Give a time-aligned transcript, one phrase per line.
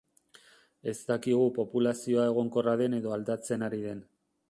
[0.91, 4.07] Ez dakigu populazioa egonkorra den edo aldatzen ari den.